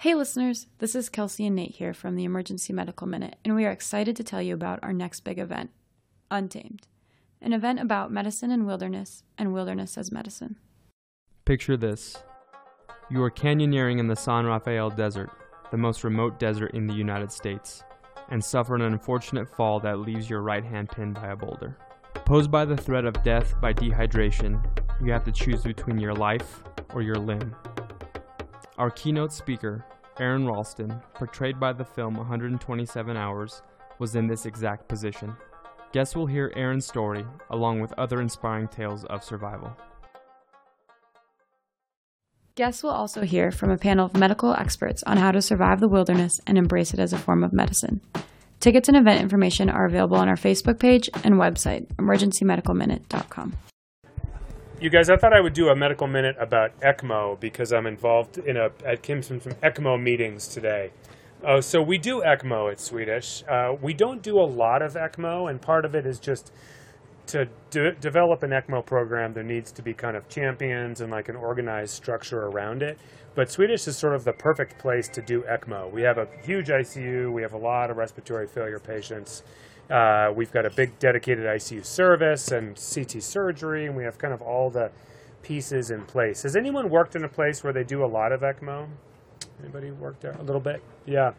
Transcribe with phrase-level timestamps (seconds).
[0.00, 3.66] Hey, listeners, this is Kelsey and Nate here from the Emergency Medical Minute, and we
[3.66, 5.68] are excited to tell you about our next big event,
[6.30, 6.86] Untamed,
[7.42, 10.56] an event about medicine and wilderness, and wilderness as medicine.
[11.44, 12.16] Picture this
[13.10, 15.28] you are canyoneering in the San Rafael Desert,
[15.70, 17.84] the most remote desert in the United States,
[18.30, 21.76] and suffer an unfortunate fall that leaves your right hand pinned by a boulder.
[22.24, 24.64] Posed by the threat of death by dehydration,
[25.04, 26.62] you have to choose between your life
[26.94, 27.54] or your limb.
[28.78, 29.84] Our keynote speaker,
[30.20, 33.62] Aron Ralston, portrayed by the film 127 Hours,
[33.98, 35.34] was in this exact position.
[35.92, 39.74] Guests will hear Aron's story, along with other inspiring tales of survival.
[42.54, 45.88] Guests will also hear from a panel of medical experts on how to survive the
[45.88, 48.02] wilderness and embrace it as a form of medicine.
[48.60, 53.56] Tickets and event information are available on our Facebook page and website, emergencymedicalminute.com.
[54.80, 58.38] You guys, I thought I would do a medical minute about ECMO because I'm involved
[58.38, 60.90] in a at Kimson from ECMO meetings today.
[61.44, 63.44] Oh, so we do ECMO at Swedish.
[63.46, 66.50] Uh, we don't do a lot of ECMO, and part of it is just
[67.26, 71.28] to de- develop an ECMO program, there needs to be kind of champions and like
[71.28, 72.98] an organized structure around it.
[73.34, 75.92] But Swedish is sort of the perfect place to do ECMO.
[75.92, 79.42] We have a huge ICU, we have a lot of respiratory failure patients.
[79.90, 84.32] Uh, we've got a big dedicated ICU service and CT surgery, and we have kind
[84.32, 84.90] of all the
[85.42, 86.42] pieces in place.
[86.44, 88.88] Has anyone worked in a place where they do a lot of ECMO?
[89.60, 90.80] Anybody worked there a little bit?
[91.06, 91.32] Yeah.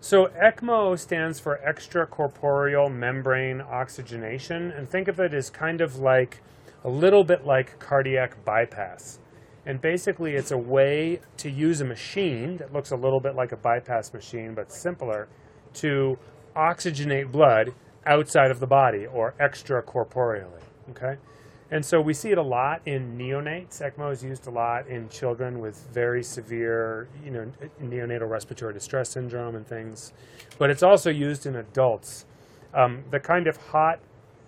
[0.00, 6.42] So ECMO stands for extracorporeal membrane oxygenation, and think of it as kind of like
[6.82, 9.20] a little bit like cardiac bypass.
[9.66, 13.52] And basically, it's a way to use a machine that looks a little bit like
[13.52, 15.28] a bypass machine, but simpler,
[15.74, 16.18] to
[16.54, 17.72] oxygenate blood
[18.06, 20.62] outside of the body or extracorporeally.
[20.90, 21.16] Okay?
[21.70, 23.80] And so we see it a lot in neonates.
[23.80, 27.50] ECMO is used a lot in children with very severe, you know,
[27.82, 30.12] neonatal respiratory distress syndrome and things.
[30.58, 32.26] But it's also used in adults.
[32.74, 33.98] Um, the kind of hot,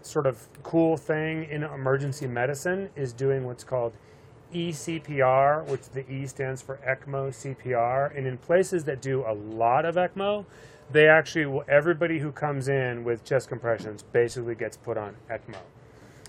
[0.02, 3.92] sort of cool thing in emergency medicine is doing what's called
[4.55, 8.16] eCPR, which the E stands for ECMO CPR.
[8.16, 10.45] And in places that do a lot of ECMO,
[10.91, 15.58] they actually, everybody who comes in with chest compressions basically gets put on ECMO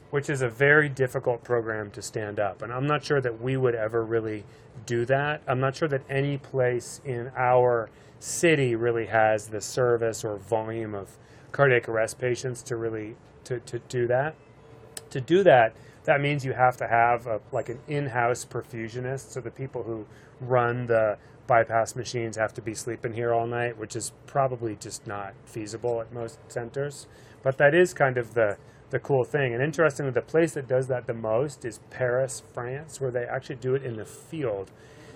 [0.09, 2.62] which is a very difficult program to stand up.
[2.62, 4.46] And I'm not sure that we would ever really
[4.85, 5.41] do that.
[5.47, 10.96] I'm not sure that any place in our city really has the service or volume
[10.96, 11.17] of
[11.51, 14.35] cardiac arrest patients to really to, to do that.
[15.12, 15.73] To do that,
[16.07, 19.31] that means you have to have a, like an in-house perfusionist.
[19.31, 20.06] So the people who
[20.40, 25.06] run the bypass machines have to be sleeping here all night, which is probably just
[25.06, 27.07] not feasible at most centers.
[27.44, 28.57] But that is kind of the
[28.90, 29.53] the cool thing.
[29.53, 33.57] And interestingly, the place that does that the most is Paris, France, where they actually
[33.57, 34.72] do it in the field.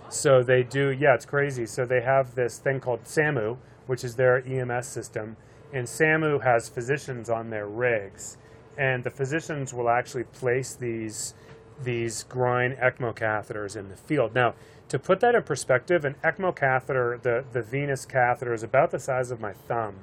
[0.10, 1.66] So they do, yeah, it's crazy.
[1.66, 3.56] So they have this thing called SAMU,
[3.88, 5.38] which is their EMS system,
[5.74, 8.38] and SAMU has physicians on their rigs,
[8.82, 11.36] and the physicians will actually place these
[11.84, 14.36] these groin ECMO catheters in the field.
[14.36, 14.54] Now,
[14.90, 19.00] to put that in perspective, an ECMO catheter, the, the venous catheter, is about the
[19.00, 19.96] size of my thumb,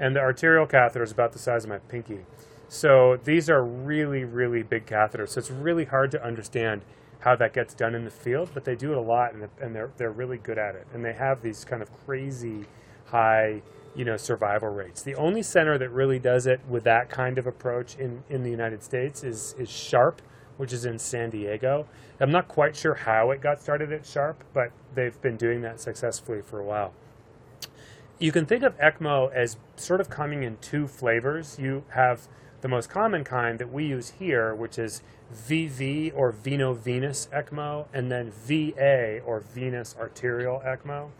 [0.00, 2.20] and the arterial catheter is about the size of my pinky.
[2.68, 5.30] So these are really, really big catheters.
[5.30, 6.82] So it's really hard to understand
[7.20, 9.74] how that gets done in the field, but they do it a lot, and, and
[9.74, 10.86] they're they're really good at it.
[10.94, 12.66] And they have these kind of crazy
[13.06, 13.62] high,
[13.94, 15.02] you know, survival rates.
[15.02, 18.50] The only center that really does it with that kind of approach in, in the
[18.50, 20.20] United States is is Sharp,
[20.56, 21.86] which is in San Diego.
[22.20, 25.80] I'm not quite sure how it got started at Sharp, but they've been doing that
[25.80, 26.92] successfully for a while.
[28.18, 31.58] You can think of ECMO as sort of coming in two flavors.
[31.58, 32.28] You have
[32.60, 35.02] the most common kind that we use here, which is
[35.34, 41.10] VV or veno-venous ECMO, and then VA or venous arterial ECMO.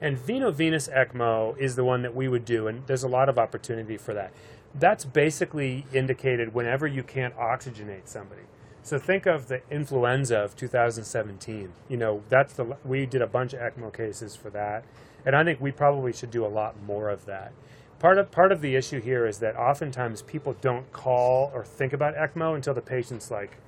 [0.00, 3.38] And veno-venous ECMO is the one that we would do, and there's a lot of
[3.38, 4.32] opportunity for that.
[4.74, 8.42] That's basically indicated whenever you can't oxygenate somebody.
[8.82, 11.72] So think of the influenza of 2017.
[11.88, 14.84] You know, that's the we did a bunch of ECMO cases for that,
[15.26, 17.52] and I think we probably should do a lot more of that
[18.00, 21.92] part of part of the issue here is that oftentimes people don't call or think
[21.92, 23.58] about ECMO until the patient's like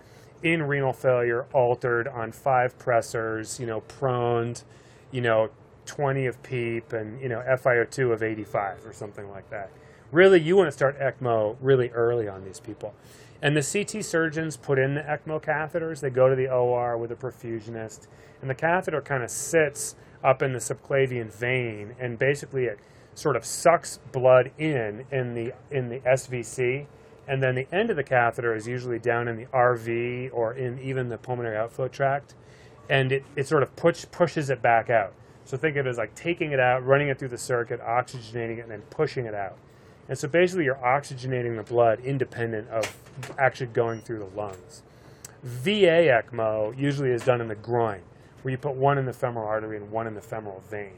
[0.42, 4.64] in renal failure, altered on five pressors, you know, proned,
[5.12, 5.50] you know,
[5.86, 9.70] 20 of PEEP and you know FiO2 of 85 or something like that.
[10.10, 12.94] Really, you want to start ECMO really early on these people.
[13.40, 16.00] And the CT surgeons put in the ECMO catheters.
[16.00, 18.06] They go to the OR with a perfusionist,
[18.40, 22.78] and the catheter kind of sits up in the subclavian vein, and basically it
[23.14, 26.86] sort of sucks blood in in the in the SVC,
[27.26, 30.78] and then the end of the catheter is usually down in the RV or in
[30.78, 32.34] even the pulmonary outflow tract,
[32.88, 35.14] and it, it sort of push, pushes it back out.
[35.44, 38.58] So think of it as like taking it out, running it through the circuit, oxygenating
[38.58, 39.56] it, and then pushing it out.
[40.08, 42.96] And so basically, you're oxygenating the blood independent of
[43.38, 44.82] actually going through the lungs.
[45.42, 48.00] VA ECMO usually is done in the groin,
[48.42, 50.94] where you put one in the femoral artery and one in the femoral vein.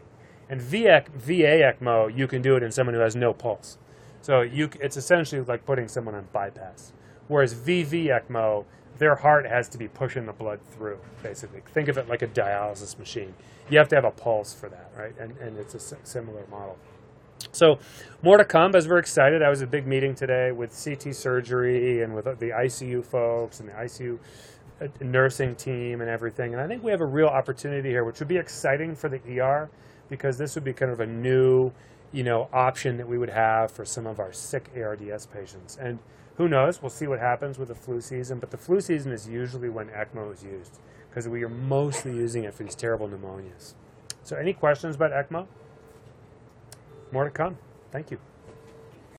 [0.48, 3.78] And VA, ECMO, you can do it in someone who has no pulse.
[4.20, 6.92] So you, it's essentially like putting someone on bypass.
[7.28, 8.64] Whereas VV ECMO,
[8.98, 11.62] their heart has to be pushing the blood through, basically.
[11.72, 13.34] Think of it like a dialysis machine.
[13.68, 15.14] You have to have a pulse for that, right?
[15.18, 16.78] And, and it's a similar model.
[17.52, 17.78] So,
[18.22, 18.74] more to come.
[18.74, 22.24] As we're excited, I was at a big meeting today with CT surgery and with
[22.24, 24.18] the ICU folks and the ICU
[24.80, 26.52] uh, nursing team and everything.
[26.52, 29.40] And I think we have a real opportunity here, which would be exciting for the
[29.40, 29.70] ER
[30.08, 31.72] because this would be kind of a new,
[32.12, 35.76] you know, option that we would have for some of our sick ARDS patients.
[35.80, 35.98] And
[36.36, 36.82] who knows?
[36.82, 38.38] We'll see what happens with the flu season.
[38.38, 40.78] But the flu season is usually when ECMO is used
[41.08, 43.74] because we are mostly using it for these terrible pneumonias.
[44.24, 45.46] So, any questions about ECMO?
[47.12, 47.58] More to come.
[47.92, 48.18] Thank you.